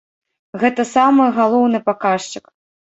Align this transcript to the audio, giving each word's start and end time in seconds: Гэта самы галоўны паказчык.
Гэта 0.63 0.87
самы 0.95 1.29
галоўны 1.39 1.85
паказчык. 1.93 2.55